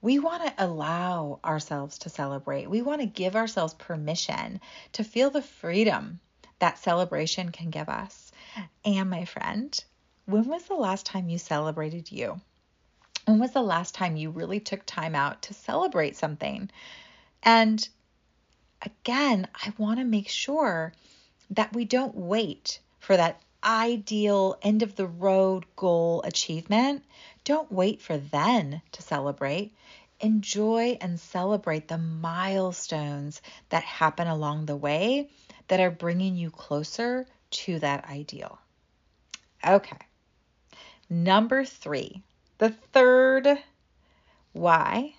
We 0.00 0.18
want 0.18 0.44
to 0.44 0.64
allow 0.64 1.38
ourselves 1.44 1.98
to 2.00 2.08
celebrate. 2.08 2.68
We 2.68 2.82
want 2.82 3.00
to 3.00 3.06
give 3.06 3.36
ourselves 3.36 3.74
permission 3.74 4.60
to 4.92 5.04
feel 5.04 5.30
the 5.30 5.42
freedom 5.42 6.20
that 6.58 6.78
celebration 6.78 7.50
can 7.50 7.70
give 7.70 7.88
us. 7.88 8.32
And 8.84 9.10
my 9.10 9.24
friend, 9.24 9.78
when 10.26 10.48
was 10.48 10.64
the 10.64 10.74
last 10.74 11.06
time 11.06 11.28
you 11.28 11.38
celebrated 11.38 12.10
you? 12.10 12.40
When 13.26 13.38
was 13.38 13.52
the 13.52 13.62
last 13.62 13.94
time 13.94 14.16
you 14.16 14.30
really 14.30 14.58
took 14.58 14.84
time 14.86 15.14
out 15.14 15.42
to 15.42 15.54
celebrate 15.54 16.16
something? 16.16 16.70
And 17.42 17.88
again, 18.82 19.48
I 19.54 19.72
want 19.78 19.98
to 19.98 20.04
make 20.04 20.28
sure 20.28 20.92
that 21.50 21.74
we 21.74 21.84
don't 21.84 22.14
wait 22.14 22.80
for 22.98 23.16
that 23.16 23.40
ideal 23.64 24.56
end 24.62 24.82
of 24.82 24.94
the 24.94 25.06
road 25.06 25.64
goal 25.76 26.22
achievement. 26.24 27.04
Don't 27.44 27.70
wait 27.72 28.00
for 28.00 28.16
then 28.16 28.82
to 28.92 29.02
celebrate. 29.02 29.74
Enjoy 30.20 30.98
and 31.00 31.18
celebrate 31.18 31.88
the 31.88 31.98
milestones 31.98 33.40
that 33.68 33.84
happen 33.84 34.26
along 34.26 34.66
the 34.66 34.76
way 34.76 35.30
that 35.68 35.80
are 35.80 35.90
bringing 35.90 36.36
you 36.36 36.50
closer 36.50 37.26
to 37.50 37.78
that 37.78 38.04
ideal. 38.08 38.58
Okay. 39.66 39.98
Number 41.08 41.64
three, 41.64 42.22
the 42.58 42.70
third 42.70 43.48
why 44.52 45.14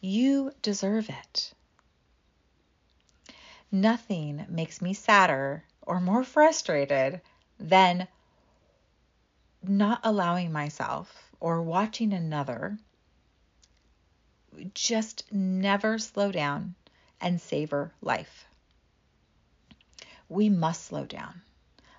you 0.00 0.52
deserve 0.62 1.08
it. 1.08 1.52
Nothing 3.70 4.46
makes 4.48 4.80
me 4.80 4.94
sadder 4.94 5.64
or 5.82 6.00
more 6.00 6.24
frustrated 6.24 7.20
than 7.58 8.08
not 9.62 10.00
allowing 10.04 10.52
myself 10.52 11.30
or 11.40 11.62
watching 11.62 12.12
another 12.12 12.78
just 14.74 15.30
never 15.32 15.98
slow 15.98 16.32
down 16.32 16.74
and 17.20 17.40
savor 17.40 17.92
life. 18.00 18.46
We 20.28 20.48
must 20.48 20.84
slow 20.84 21.04
down. 21.04 21.42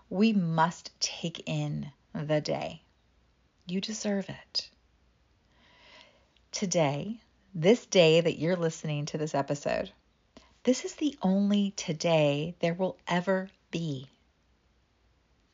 We 0.09 0.33
must 0.33 0.91
take 0.99 1.43
in 1.47 1.91
the 2.13 2.41
day. 2.41 2.81
You 3.65 3.81
deserve 3.81 4.29
it. 4.29 4.69
Today, 6.51 7.19
this 7.53 7.85
day 7.85 8.21
that 8.21 8.39
you're 8.39 8.55
listening 8.55 9.05
to 9.07 9.17
this 9.17 9.35
episode, 9.35 9.91
this 10.67 10.83
is 10.83 10.95
the 10.95 11.17
only 11.21 11.71
today 11.77 12.53
there 12.59 12.73
will 12.73 12.97
ever 13.07 13.49
be. 13.71 14.05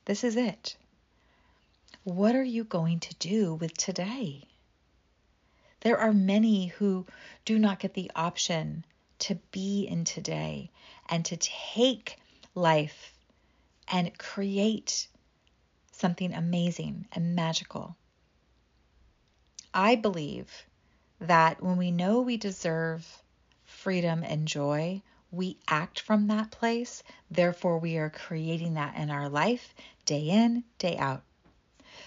This 0.05 0.23
is 0.23 0.35
it. 0.35 0.75
What 2.03 2.33
are 2.33 2.43
you 2.43 2.63
going 2.63 2.99
to 3.01 3.13
do 3.17 3.53
with 3.53 3.77
today? 3.77 4.41
There 5.81 5.99
are 5.99 6.13
many 6.13 6.65
who 6.65 7.05
do 7.45 7.59
not 7.59 7.77
get 7.77 7.93
the 7.93 8.09
option 8.15 8.85
to 9.19 9.35
be 9.51 9.85
in 9.85 10.03
today 10.03 10.71
and 11.07 11.23
to 11.25 11.37
take 11.37 12.17
life 12.55 13.13
and 13.87 14.17
create 14.17 15.07
something 15.91 16.33
amazing 16.33 17.05
and 17.11 17.35
magical. 17.35 17.95
I 19.75 19.93
believe 19.93 20.65
that 21.19 21.61
when 21.61 21.77
we 21.77 21.91
know 21.91 22.21
we 22.21 22.37
deserve 22.37 23.22
freedom 23.83 24.23
and 24.23 24.47
joy, 24.47 25.01
we 25.29 25.57
act 25.67 25.99
from 25.99 26.27
that 26.27 26.49
place. 26.51 27.03
Therefore, 27.29 27.79
we 27.79 27.97
are 27.97 28.09
creating 28.09 28.75
that 28.75 28.95
in 28.95 29.09
our 29.09 29.27
life 29.27 29.75
day 30.05 30.29
in, 30.29 30.63
day 30.77 30.95
out. 30.95 31.21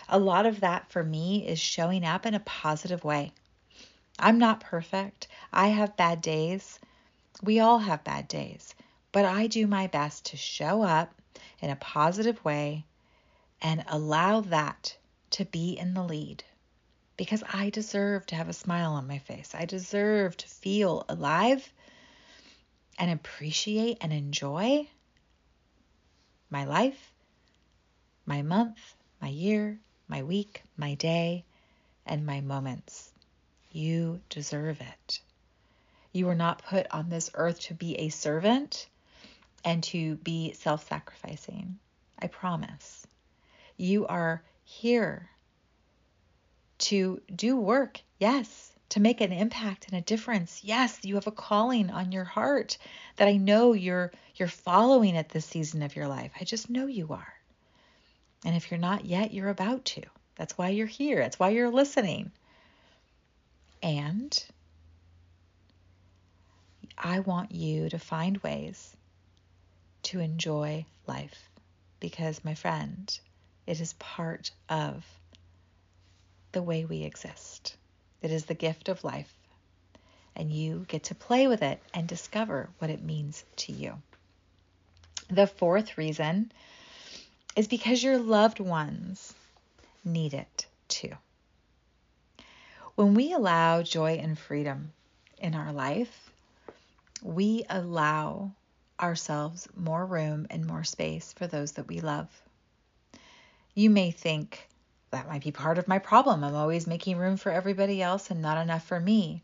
A 0.09 0.19
lot 0.19 0.47
of 0.47 0.61
that 0.61 0.91
for 0.91 1.05
me 1.05 1.47
is 1.47 1.59
showing 1.59 2.03
up 2.03 2.25
in 2.25 2.33
a 2.33 2.41
positive 2.41 3.05
way. 3.05 3.31
I'm 4.19 4.39
not 4.39 4.61
perfect. 4.61 5.29
I 5.53 5.69
have 5.69 5.99
bad 5.99 6.23
days. 6.23 6.79
We 7.43 7.61
all 7.61 7.81
have 7.81 8.03
bad 8.05 8.27
days. 8.27 8.75
But 9.13 9.27
I 9.27 9.47
do 9.47 9.67
my 9.67 9.87
best 9.87 10.25
to 10.27 10.39
show 10.39 10.81
up 10.81 11.13
in 11.61 11.69
a 11.69 11.77
positive 11.77 12.43
way 12.43 12.87
and 13.61 13.85
allow 13.89 14.41
that 14.41 14.97
to 15.33 15.45
be 15.45 15.77
in 15.79 15.93
the 15.93 16.03
lead 16.03 16.43
because 17.17 17.43
I 17.51 17.71
deserve 17.71 18.27
to 18.27 18.35
have 18.37 18.49
a 18.49 18.53
smile 18.53 18.93
on 18.93 19.07
my 19.07 19.19
face. 19.19 19.55
I 19.55 19.65
deserve 19.65 20.37
to 20.37 20.49
feel 20.49 21.05
alive 21.09 21.73
and 22.99 23.11
appreciate 23.11 23.99
and 24.01 24.13
enjoy 24.13 24.87
my 26.51 26.65
life, 26.65 27.13
my 28.27 28.43
month, 28.43 28.79
my 29.21 29.29
year, 29.29 29.79
my 30.09 30.23
week, 30.23 30.63
my 30.77 30.95
day, 30.95 31.45
and 32.05 32.25
my 32.25 32.41
moments. 32.41 33.13
You 33.73 34.21
deserve 34.29 34.81
it. 34.81 35.21
You 36.13 36.27
were 36.27 36.35
not 36.35 36.65
put 36.65 36.87
on 36.91 37.09
this 37.09 37.31
earth 37.35 37.61
to 37.63 37.75
be 37.75 37.97
a 37.97 38.09
servant 38.09 38.89
and 39.65 39.83
to 39.85 40.17
be 40.17 40.53
self 40.53 40.89
sacrificing. 40.89 41.79
I 42.19 42.29
promise. 42.29 43.07
You 43.77 44.07
are 44.07 44.43
here 44.65 45.29
to 46.79 47.21
do 47.35 47.57
work, 47.57 48.01
yes, 48.19 48.73
to 48.91 49.01
make 49.01 49.21
an 49.21 49.33
impact 49.33 49.89
and 49.89 49.99
a 49.99 50.03
difference. 50.03 50.63
Yes, 50.63 50.99
you 51.03 51.15
have 51.17 51.27
a 51.27 51.33
calling 51.33 51.91
on 51.91 52.13
your 52.13 52.25
heart 52.25 52.79
that 53.17 53.29
I 53.29 53.37
know 53.37 53.73
you're 53.73 54.13
you're 54.37 54.49
following 54.49 55.17
at 55.17 55.31
this 55.31 55.47
season 55.47 55.83
of 55.83 55.97
your 55.97 56.07
life. 56.07 56.31
I 56.41 56.45
just 56.45 56.71
know 56.71 56.87
you 56.87 57.09
are. 57.11 57.33
And 58.45 58.55
if 58.55 58.71
you're 58.71 58.79
not 58.79 59.05
yet, 59.05 59.33
you're 59.33 59.49
about 59.49 59.85
to. 59.87 60.03
That's 60.37 60.57
why 60.59 60.69
you're 60.69 60.87
here. 60.87 61.19
That's 61.19 61.39
why 61.39 61.49
you're 61.49 61.71
listening. 61.71 62.31
And 63.83 64.45
I 66.99 67.21
want 67.21 67.53
you 67.53 67.89
to 67.89 67.99
find 67.99 68.39
ways 68.39 68.97
to 70.05 70.21
enjoy 70.21 70.87
life 71.07 71.51
because, 71.99 72.45
my 72.45 72.55
friend, 72.55 73.19
it 73.67 73.81
is 73.81 73.95
part 73.95 74.51
of 74.69 75.05
the 76.57 76.63
way 76.63 76.87
we 76.87 77.03
exist. 77.03 77.77
It 78.23 78.31
is 78.31 78.47
the 78.47 78.55
gift 78.55 78.89
of 78.89 79.05
life, 79.05 79.31
and 80.35 80.51
you 80.51 80.87
get 80.89 81.05
to 81.05 81.15
play 81.15 81.49
with 81.49 81.61
it 81.61 81.83
and 81.93 82.09
discover 82.09 82.71
what 82.79 82.89
it 82.89 83.05
means 83.05 83.45
to 83.57 83.73
you. 83.73 84.01
The 85.29 85.47
fourth 85.47 85.99
reason 85.99 86.51
is 87.57 87.69
because 87.69 88.03
your 88.03 88.17
loved 88.17 88.59
ones 88.59 89.35
need 90.03 90.33
it 90.33 90.65
too. 90.89 91.13
When 92.95 93.13
we 93.13 93.35
allow 93.35 93.83
joy 93.83 94.13
and 94.13 94.39
freedom 94.39 94.93
in 95.37 95.55
our 95.55 95.75
life, 95.75 96.31
we 97.23 97.67
allow 97.69 98.51
ourselves 98.99 99.69
more 99.77 100.07
room 100.07 100.47
and 100.49 100.65
more 100.65 100.85
space 100.85 101.35
for 101.35 101.47
those 101.47 101.73
that 101.73 101.87
we 101.87 102.01
love. 102.01 102.29
You 103.75 103.91
may 103.91 104.11
think 104.11 104.67
that 105.11 105.29
might 105.29 105.45
be 105.45 105.53
part 105.53 105.79
of 105.79 105.89
my 105.89 105.99
problem. 105.99 106.43
I'm 106.43 106.55
always 106.55 106.87
making 106.87 107.17
room 107.17 107.37
for 107.37 107.51
everybody 107.53 108.03
else 108.03 108.31
and 108.31 108.43
not 108.43 108.59
enough 108.59 108.87
for 108.87 109.01
me. 109.01 109.43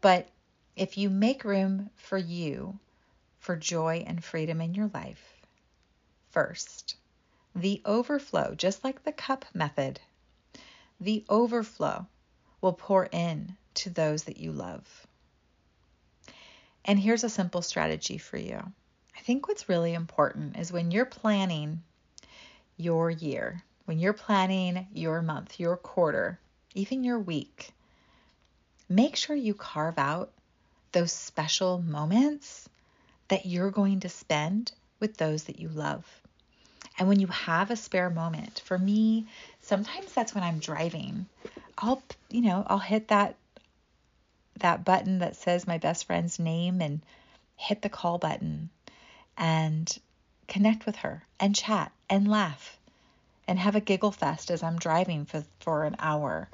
But 0.00 0.28
if 0.76 0.96
you 0.96 1.10
make 1.10 1.44
room 1.44 1.90
for 1.96 2.18
you, 2.18 2.78
for 3.40 3.56
joy 3.56 4.04
and 4.06 4.22
freedom 4.22 4.60
in 4.60 4.74
your 4.74 4.90
life, 4.94 5.40
first, 6.30 6.96
the 7.54 7.82
overflow, 7.84 8.54
just 8.54 8.84
like 8.84 9.02
the 9.02 9.12
cup 9.12 9.44
method, 9.52 10.00
the 11.00 11.24
overflow 11.28 12.06
will 12.60 12.72
pour 12.72 13.06
in 13.06 13.56
to 13.74 13.90
those 13.90 14.24
that 14.24 14.38
you 14.38 14.52
love. 14.52 15.06
And 16.84 16.98
here's 16.98 17.24
a 17.24 17.28
simple 17.28 17.62
strategy 17.62 18.18
for 18.18 18.36
you. 18.36 18.60
I 19.16 19.20
think 19.20 19.48
what's 19.48 19.68
really 19.68 19.94
important 19.94 20.56
is 20.56 20.72
when 20.72 20.90
you're 20.90 21.04
planning 21.04 21.82
your 22.76 23.10
year, 23.10 23.62
when 23.88 23.98
you're 23.98 24.12
planning 24.12 24.86
your 24.92 25.22
month, 25.22 25.58
your 25.58 25.74
quarter, 25.78 26.38
even 26.74 27.04
your 27.04 27.18
week, 27.18 27.70
make 28.86 29.16
sure 29.16 29.34
you 29.34 29.54
carve 29.54 29.98
out 29.98 30.30
those 30.92 31.10
special 31.10 31.78
moments 31.78 32.68
that 33.28 33.46
you're 33.46 33.70
going 33.70 34.00
to 34.00 34.10
spend 34.10 34.72
with 35.00 35.16
those 35.16 35.44
that 35.44 35.58
you 35.58 35.70
love. 35.70 36.04
And 36.98 37.08
when 37.08 37.18
you 37.18 37.28
have 37.28 37.70
a 37.70 37.76
spare 37.76 38.10
moment, 38.10 38.60
for 38.62 38.76
me, 38.76 39.26
sometimes 39.62 40.12
that's 40.12 40.34
when 40.34 40.44
I'm 40.44 40.58
driving. 40.58 41.24
I'll, 41.78 42.02
you 42.28 42.42
know, 42.42 42.66
I'll 42.66 42.78
hit 42.78 43.08
that 43.08 43.36
that 44.58 44.84
button 44.84 45.20
that 45.20 45.36
says 45.36 45.66
my 45.66 45.78
best 45.78 46.04
friend's 46.04 46.38
name 46.38 46.82
and 46.82 47.00
hit 47.56 47.80
the 47.80 47.88
call 47.88 48.18
button 48.18 48.68
and 49.38 49.98
connect 50.46 50.84
with 50.84 50.96
her 50.96 51.22
and 51.40 51.54
chat 51.54 51.90
and 52.10 52.28
laugh 52.28 52.77
and 53.48 53.58
have 53.58 53.74
a 53.74 53.80
giggle 53.80 54.12
fest 54.12 54.50
as 54.50 54.62
I'm 54.62 54.78
driving 54.78 55.24
for, 55.24 55.42
for 55.60 55.84
an 55.84 55.96
hour. 55.98 56.50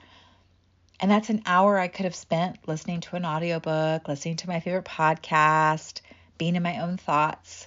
And 1.00 1.10
that's 1.10 1.28
an 1.28 1.42
hour 1.44 1.76
I 1.76 1.88
could 1.88 2.04
have 2.04 2.14
spent 2.14 2.68
listening 2.68 3.00
to 3.00 3.16
an 3.16 3.26
audiobook, 3.26 4.06
listening 4.06 4.36
to 4.36 4.48
my 4.48 4.60
favorite 4.60 4.84
podcast, 4.84 6.00
being 6.38 6.54
in 6.54 6.62
my 6.62 6.80
own 6.80 6.96
thoughts. 6.96 7.66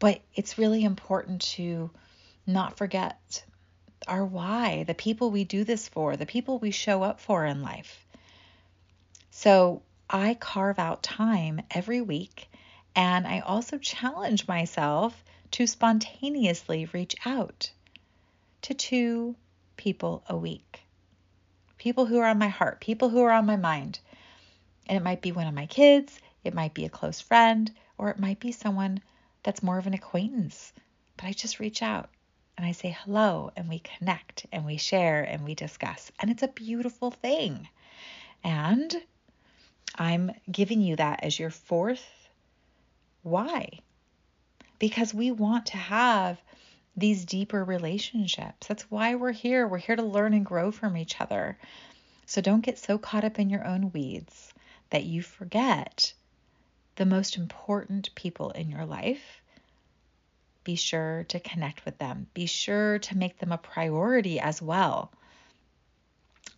But 0.00 0.20
it's 0.34 0.58
really 0.58 0.82
important 0.82 1.42
to 1.52 1.90
not 2.44 2.76
forget 2.76 3.44
our 4.08 4.24
why, 4.24 4.82
the 4.82 4.94
people 4.94 5.30
we 5.30 5.44
do 5.44 5.62
this 5.62 5.86
for, 5.86 6.16
the 6.16 6.26
people 6.26 6.58
we 6.58 6.72
show 6.72 7.04
up 7.04 7.20
for 7.20 7.46
in 7.46 7.62
life. 7.62 8.04
So 9.30 9.82
I 10.10 10.34
carve 10.34 10.80
out 10.80 11.04
time 11.04 11.62
every 11.70 12.00
week 12.00 12.50
and 12.96 13.24
I 13.24 13.38
also 13.38 13.78
challenge 13.78 14.48
myself 14.48 15.24
to 15.52 15.68
spontaneously 15.68 16.86
reach 16.86 17.14
out 17.24 17.70
to 18.62 18.74
two 18.74 19.36
people 19.76 20.22
a 20.28 20.36
week. 20.36 20.80
People 21.78 22.06
who 22.06 22.18
are 22.18 22.28
on 22.28 22.38
my 22.38 22.48
heart, 22.48 22.80
people 22.80 23.08
who 23.08 23.22
are 23.22 23.32
on 23.32 23.46
my 23.46 23.56
mind. 23.56 23.98
And 24.86 24.96
it 24.96 25.02
might 25.02 25.22
be 25.22 25.32
one 25.32 25.46
of 25.46 25.54
my 25.54 25.66
kids, 25.66 26.18
it 26.44 26.54
might 26.54 26.74
be 26.74 26.84
a 26.84 26.90
close 26.90 27.20
friend, 27.20 27.70
or 27.98 28.10
it 28.10 28.18
might 28.18 28.40
be 28.40 28.52
someone 28.52 29.00
that's 29.42 29.62
more 29.62 29.78
of 29.78 29.86
an 29.86 29.94
acquaintance. 29.94 30.72
But 31.16 31.26
I 31.26 31.32
just 31.32 31.60
reach 31.60 31.82
out 31.82 32.08
and 32.56 32.66
I 32.66 32.72
say 32.72 32.96
hello 33.04 33.50
and 33.56 33.68
we 33.68 33.80
connect 33.80 34.46
and 34.52 34.64
we 34.64 34.76
share 34.76 35.22
and 35.22 35.44
we 35.44 35.54
discuss. 35.54 36.12
And 36.20 36.30
it's 36.30 36.42
a 36.42 36.48
beautiful 36.48 37.10
thing. 37.10 37.68
And 38.44 38.94
I'm 39.96 40.32
giving 40.50 40.80
you 40.80 40.96
that 40.96 41.22
as 41.22 41.38
your 41.38 41.50
fourth 41.50 42.04
why. 43.22 43.80
Because 44.78 45.14
we 45.14 45.30
want 45.30 45.66
to 45.66 45.76
have 45.76 46.40
these 46.96 47.24
deeper 47.24 47.64
relationships. 47.64 48.66
That's 48.66 48.90
why 48.90 49.14
we're 49.14 49.32
here. 49.32 49.66
We're 49.66 49.78
here 49.78 49.96
to 49.96 50.02
learn 50.02 50.34
and 50.34 50.44
grow 50.44 50.70
from 50.70 50.96
each 50.96 51.20
other. 51.20 51.58
So 52.26 52.40
don't 52.40 52.64
get 52.64 52.78
so 52.78 52.98
caught 52.98 53.24
up 53.24 53.38
in 53.38 53.50
your 53.50 53.66
own 53.66 53.90
weeds 53.92 54.52
that 54.90 55.04
you 55.04 55.22
forget 55.22 56.12
the 56.96 57.06
most 57.06 57.36
important 57.36 58.14
people 58.14 58.50
in 58.50 58.70
your 58.70 58.84
life. 58.84 59.42
Be 60.64 60.76
sure 60.76 61.24
to 61.28 61.40
connect 61.40 61.84
with 61.84 61.98
them. 61.98 62.28
Be 62.34 62.46
sure 62.46 62.98
to 63.00 63.16
make 63.16 63.38
them 63.38 63.52
a 63.52 63.58
priority 63.58 64.38
as 64.38 64.62
well. 64.62 65.10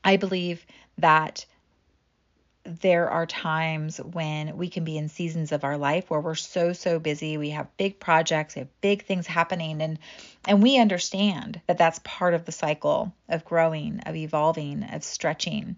I 0.03 0.17
believe 0.17 0.67
that 0.99 1.47
there 2.65 3.11
are 3.11 3.27
times 3.27 3.99
when 3.99 4.57
we 4.57 4.69
can 4.69 4.85
be 4.85 4.97
in 4.97 5.09
seasons 5.09 5.53
of 5.53 5.65
our 5.65 5.77
life 5.77 6.09
where 6.09 6.21
we're 6.21 6.35
so 6.35 6.73
so 6.73 6.99
busy. 6.99 7.37
We 7.37 7.51
have 7.51 7.77
big 7.77 8.01
projects 8.01 8.55
we 8.55 8.61
have 8.61 8.81
big 8.81 9.05
things 9.05 9.27
happening 9.27 9.83
and 9.83 9.99
and 10.47 10.63
we 10.63 10.79
understand 10.79 11.61
that 11.67 11.77
that's 11.77 12.01
part 12.05 12.33
of 12.33 12.47
the 12.47 12.53
cycle 12.53 13.13
of 13.29 13.45
growing 13.45 14.01
of 14.01 14.17
evolving 14.17 14.83
of 14.83 15.05
stretching 15.05 15.77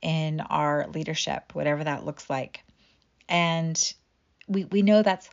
in 0.00 0.40
our 0.40 0.86
leadership 0.88 1.54
whatever 1.54 1.84
that 1.84 2.06
looks 2.06 2.30
like. 2.30 2.64
And 3.28 3.94
we 4.48 4.64
we 4.64 4.80
know 4.80 5.02
that's 5.02 5.28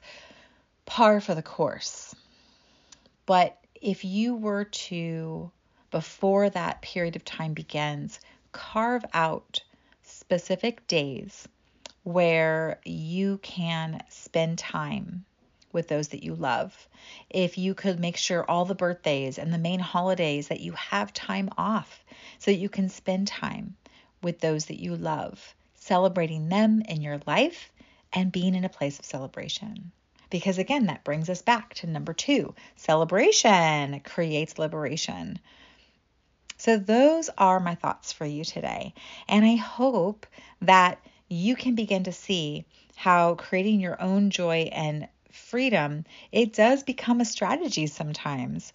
par 0.86 1.22
for 1.22 1.36
the 1.36 1.42
course. 1.42 2.14
But 3.26 3.58
if 3.76 4.04
you 4.04 4.36
were 4.36 4.66
to 4.66 5.52
before 5.90 6.50
that 6.50 6.82
period 6.82 7.16
of 7.16 7.24
time 7.24 7.54
begins 7.54 8.20
carve 8.52 9.06
out 9.14 9.62
specific 10.32 10.88
days 10.88 11.46
where 12.04 12.80
you 12.86 13.38
can 13.40 14.02
spend 14.08 14.58
time 14.58 15.26
with 15.74 15.90
those 15.90 16.08
that 16.08 16.24
you 16.24 16.34
love. 16.34 16.88
If 17.30 17.58
you 17.58 17.74
could 17.74 18.00
make 18.00 18.16
sure 18.16 18.50
all 18.50 18.64
the 18.64 18.74
birthdays 18.74 19.38
and 19.38 19.54
the 19.54 19.58
main 19.58 19.82
holidays 19.82 20.48
that 20.48 20.62
you 20.62 20.72
have 20.72 21.12
time 21.12 21.50
off 21.58 22.06
so 22.40 22.50
that 22.50 22.60
you 22.60 22.70
can 22.70 22.88
spend 22.88 23.28
time 23.28 23.76
with 24.24 24.40
those 24.40 24.68
that 24.68 24.82
you 24.82 24.96
love, 24.96 25.54
celebrating 25.76 26.48
them 26.48 26.82
in 26.88 27.02
your 27.02 27.20
life 27.28 27.70
and 28.14 28.32
being 28.32 28.56
in 28.56 28.64
a 28.64 28.70
place 28.70 29.00
of 29.00 29.06
celebration. 29.06 29.92
Because 30.30 30.58
again, 30.58 30.86
that 30.86 31.04
brings 31.04 31.30
us 31.30 31.42
back 31.42 31.74
to 31.74 31.88
number 31.88 32.14
two 32.14 32.56
celebration 32.78 34.00
creates 34.00 34.58
liberation. 34.58 35.40
So, 36.62 36.78
those 36.78 37.28
are 37.40 37.60
my 37.60 37.74
thoughts 37.74 38.14
for 38.14 38.24
you 38.24 38.46
today. 38.46 38.94
And 39.28 39.44
I 39.44 39.56
hope 39.56 40.28
that 40.62 41.00
you 41.28 41.56
can 41.56 41.74
begin 41.74 42.04
to 42.04 42.12
see 42.12 42.66
how 42.96 43.34
creating 43.34 43.80
your 43.80 44.00
own 44.00 44.30
joy 44.30 44.70
and 44.72 45.08
freedom, 45.32 46.06
it 46.32 46.54
does 46.54 46.84
become 46.84 47.20
a 47.20 47.26
strategy 47.26 47.88
sometimes. 47.88 48.74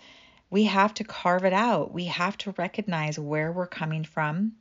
We 0.51 0.65
have 0.65 0.95
to 0.95 1.05
carve 1.05 1.45
it 1.45 1.53
out. 1.53 1.95
We 1.95 2.07
have 2.07 2.37
to 2.39 2.55
recognize 2.59 3.21
where 3.21 3.53
we're 3.53 3.69
coming 3.69 4.03
from 4.03 4.55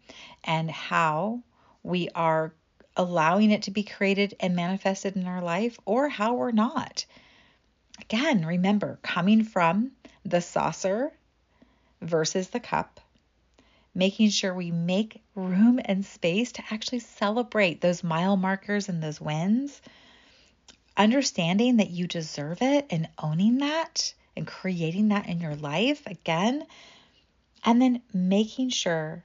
and 0.43 0.69
how 0.69 1.41
we 1.81 2.09
are 2.13 2.53
allowing 2.95 3.49
it 3.49 3.63
to 3.63 3.71
be 3.71 3.81
created 3.81 4.35
and 4.39 4.55
manifested 4.55 5.15
in 5.15 5.25
our 5.25 5.41
life 5.41 5.79
or 5.85 6.09
how 6.09 6.35
we're 6.35 6.51
not. 6.51 7.07
Again, 8.01 8.45
remember 8.45 8.99
coming 9.01 9.43
from 9.43 9.93
the 10.23 10.41
saucer 10.41 11.11
versus 12.01 12.49
the 12.49 12.59
cup 12.59 12.99
making 13.95 14.29
sure 14.29 14.53
we 14.53 14.71
make 14.71 15.23
room 15.33 15.79
and 15.83 16.05
space 16.05 16.51
to 16.51 16.63
actually 16.69 16.99
celebrate 16.99 17.79
those 17.79 18.03
mile 18.03 18.35
markers 18.35 18.89
and 18.89 19.01
those 19.01 19.21
wins, 19.21 19.81
understanding 20.97 21.77
that 21.77 21.89
you 21.89 22.05
deserve 22.05 22.61
it 22.61 22.85
and 22.89 23.07
owning 23.17 23.59
that 23.59 24.13
and 24.35 24.45
creating 24.45 25.07
that 25.07 25.27
in 25.27 25.39
your 25.39 25.55
life 25.55 26.05
again, 26.05 26.65
and 27.63 27.81
then 27.81 28.01
making 28.13 28.69
sure 28.69 29.23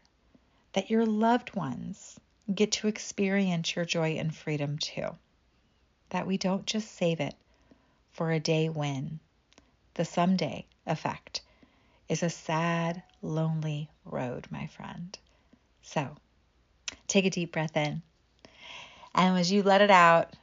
that 0.72 0.88
your 0.88 1.04
loved 1.04 1.54
ones 1.54 2.18
get 2.52 2.72
to 2.72 2.88
experience 2.88 3.74
your 3.74 3.84
joy 3.84 4.12
and 4.12 4.34
freedom 4.34 4.78
too. 4.78 5.08
That 6.10 6.26
we 6.26 6.38
don't 6.38 6.64
just 6.64 6.92
save 6.96 7.20
it 7.20 7.34
for 8.12 8.30
a 8.30 8.40
day 8.40 8.68
win. 8.68 9.18
The 9.94 10.04
someday 10.04 10.66
effect 10.86 11.42
is 12.08 12.22
a 12.22 12.30
sad, 12.30 13.02
lonely 13.22 13.90
road, 14.04 14.46
my 14.50 14.66
friend. 14.66 15.18
So 15.82 16.16
take 17.06 17.24
a 17.24 17.30
deep 17.30 17.52
breath 17.52 17.76
in. 17.76 18.02
And 19.14 19.38
as 19.38 19.50
you 19.50 19.62
let 19.62 19.82
it 19.82 19.90
out, 19.90 20.34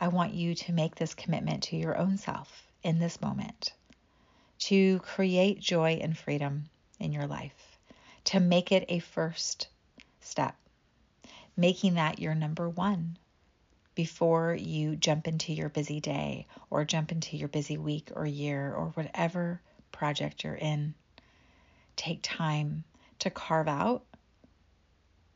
I 0.00 0.08
want 0.08 0.34
you 0.34 0.54
to 0.54 0.72
make 0.72 0.94
this 0.94 1.14
commitment 1.14 1.64
to 1.64 1.76
your 1.76 1.96
own 1.96 2.18
self 2.18 2.66
in 2.82 2.98
this 2.98 3.20
moment 3.20 3.72
to 4.58 4.98
create 5.00 5.60
joy 5.60 5.98
and 6.00 6.16
freedom 6.16 6.64
in 6.98 7.12
your 7.12 7.26
life, 7.26 7.78
to 8.24 8.40
make 8.40 8.72
it 8.72 8.84
a 8.88 8.98
first 8.98 9.68
step, 10.20 10.56
making 11.56 11.94
that 11.94 12.18
your 12.18 12.34
number 12.34 12.68
one 12.68 13.18
before 13.94 14.54
you 14.54 14.96
jump 14.96 15.26
into 15.26 15.52
your 15.52 15.68
busy 15.68 16.00
day 16.00 16.46
or 16.70 16.84
jump 16.84 17.12
into 17.12 17.36
your 17.36 17.48
busy 17.48 17.78
week 17.78 18.10
or 18.14 18.26
year 18.26 18.72
or 18.74 18.86
whatever 18.88 19.60
project 19.92 20.44
you're 20.44 20.54
in. 20.54 20.94
Take 21.96 22.20
time 22.22 22.84
to 23.20 23.30
carve 23.30 23.68
out 23.68 24.04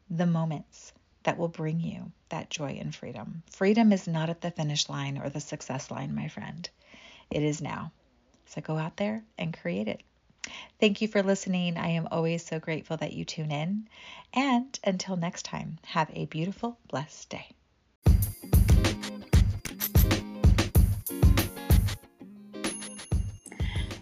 the 0.09 0.27
moments 0.27 0.93
that 1.23 1.39
will 1.39 1.49
bring 1.49 1.81
you 1.81 2.13
that 2.29 2.51
joy 2.51 2.79
and 2.81 2.95
freedom. 2.95 3.43
Freedom 3.51 3.93
is 3.93 4.07
not 4.07 4.31
at 4.31 4.41
the 4.41 4.51
finish 4.51 4.89
line 4.89 5.19
or 5.19 5.29
the 5.29 5.41
success 5.41 5.91
line, 5.91 6.15
my 6.15 6.29
friend. 6.29 6.69
It 7.31 7.43
is 7.43 7.61
now. 7.61 7.93
So 8.47 8.61
go 8.61 8.77
out 8.77 8.97
there 8.97 9.23
and 9.39 9.57
create 9.57 9.89
it. 9.89 10.03
Thank 10.81 11.01
you 11.01 11.09
for 11.09 11.23
listening. 11.23 11.77
I 11.77 11.91
am 11.91 12.09
always 12.11 12.45
so 12.45 12.59
grateful 12.59 12.97
that 12.97 13.13
you 13.13 13.25
tune 13.25 13.53
in. 13.53 13.89
And 14.33 14.79
until 14.83 15.17
next 15.17 15.45
time, 15.45 15.79
have 15.85 16.11
a 16.13 16.27
beautiful, 16.27 16.79
blessed 16.89 17.29
day. 17.29 17.47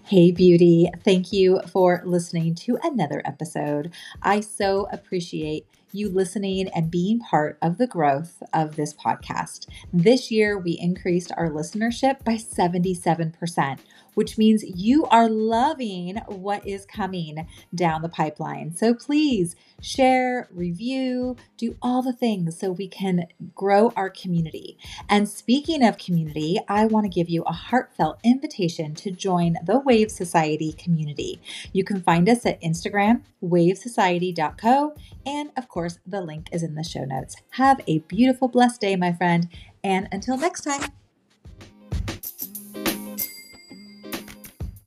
Hey, 0.09 0.31
beauty. 0.31 0.89
Thank 1.05 1.35
you 1.35 1.61
for 1.71 2.01
listening 2.05 2.55
to 2.57 2.79
another 2.83 3.21
episode. 3.27 3.93
I 4.23 4.41
so 4.41 4.89
appreciate 4.91 5.67
you 5.93 6.09
listening 6.09 6.69
and 6.69 6.91
being 6.91 7.21
part 7.21 7.59
of 7.61 7.77
the 7.77 7.87
growth 7.87 8.43
of 8.55 8.77
this 8.77 8.95
podcast. 8.95 9.67
This 9.93 10.31
year, 10.31 10.59
we 10.59 10.79
increased 10.81 11.31
our 11.37 11.51
listenership 11.51 12.25
by 12.25 12.37
77%, 12.37 13.81
which 14.19 14.37
means 14.37 14.65
you 14.65 15.05
are 15.13 15.29
loving 15.29 16.17
what 16.27 16.67
is 16.67 16.85
coming 16.85 17.47
down 17.73 18.03
the 18.03 18.09
pipeline. 18.09 18.75
So 18.75 18.93
please 18.93 19.55
share, 19.81 20.49
review, 20.51 21.37
do 21.57 21.77
all 21.81 22.03
the 22.03 22.13
things 22.13 22.59
so 22.59 22.73
we 22.73 22.89
can 22.89 23.29
grow 23.55 23.93
our 23.95 24.11
community. 24.11 24.77
And 25.09 25.29
speaking 25.29 25.85
of 25.85 25.99
community, 25.99 26.59
I 26.67 26.87
want 26.87 27.05
to 27.05 27.09
give 27.09 27.29
you 27.29 27.45
a 27.45 27.53
heartfelt 27.53 28.19
invitation 28.25 28.97
to 28.97 29.13
join 29.13 29.55
the 29.65 29.79
Wave 29.79 30.11
Society 30.11 30.73
community. 30.73 31.41
You 31.73 31.85
can 31.85 32.03
find 32.03 32.29
us 32.29 32.45
at 32.45 32.61
Instagram, 32.61 33.23
wavesociety.co, 33.41 34.97
and 35.25 35.51
of 35.57 35.69
course, 35.69 36.01
the 36.05 36.23
link 36.23 36.49
is 36.51 36.65
in 36.65 36.75
the 36.75 36.83
show 36.83 37.05
notes. 37.05 37.37
Have 37.51 37.81
a 37.87 38.01
beautiful, 38.01 38.49
blessed 38.49 38.81
day, 38.81 38.97
my 38.97 39.13
friend, 39.13 39.49
and 39.85 40.09
until 40.11 40.37
next 40.37 40.63
time. 40.63 40.91